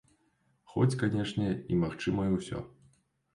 [0.71, 2.65] Хоць, канешне, і магчымае ўсё.